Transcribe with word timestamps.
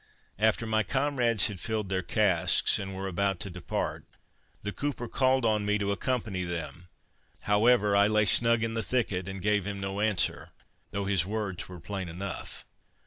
After 0.39 0.65
my 0.65 0.81
comrades 0.81 1.45
had 1.45 1.59
filled 1.59 1.89
their 1.89 2.01
casks, 2.01 2.79
and 2.79 2.95
were 2.95 3.07
about 3.07 3.39
to 3.41 3.51
depart, 3.51 4.03
the 4.63 4.71
cooper 4.71 5.07
called 5.07 5.45
on 5.45 5.63
me 5.63 5.77
to 5.77 5.91
accompany 5.91 6.43
them; 6.43 6.87
however, 7.41 7.95
I 7.95 8.07
lay 8.07 8.25
snug 8.25 8.63
in 8.63 8.73
the 8.73 8.81
thicket, 8.81 9.27
and 9.29 9.43
gave 9.43 9.67
him 9.67 9.79
no 9.79 9.99
answer, 10.01 10.49
though 10.89 11.05
his 11.05 11.23
words 11.23 11.69
were 11.69 11.79
plain 11.79 12.09
enough. 12.09 12.65